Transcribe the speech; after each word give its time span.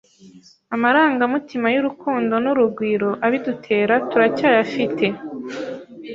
amarangamutima 0.75 1.67
y’urukundo 1.75 2.33
n’urugwiro 2.43 3.09
abidutera 3.25 3.95
turacyayafite, 4.09 5.05